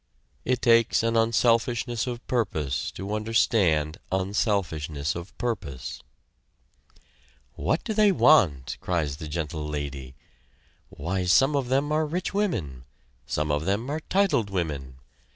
It 0.45 0.63
takes 0.63 1.03
an 1.03 1.15
unselfishness 1.15 2.07
of 2.07 2.25
purpose 2.25 2.89
to 2.93 3.13
understand 3.13 3.99
unselfishness 4.11 5.13
of 5.13 5.37
purpose. 5.37 6.01
"What 7.53 7.83
do 7.83 7.93
they 7.93 8.11
want?" 8.11 8.77
cries 8.81 9.17
the 9.17 9.27
Gentle 9.27 9.63
Lady. 9.67 10.15
"Why 10.89 11.25
some 11.25 11.55
of 11.55 11.67
them 11.69 11.91
are 11.91 12.07
rich 12.07 12.33
women 12.33 12.85
some 13.27 13.51
of 13.51 13.65
them 13.65 13.91
are 13.91 13.99
titled 13.99 14.49
women. 14.49 14.95